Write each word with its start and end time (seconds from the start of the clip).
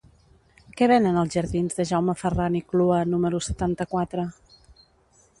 Què 0.79 0.85
venen 0.91 1.17
als 1.23 1.35
jardins 1.35 1.77
de 1.79 1.85
Jaume 1.89 2.15
Ferran 2.21 2.57
i 2.59 2.61
Clua 2.71 3.01
número 3.11 3.41
setanta-quatre? 3.49 4.25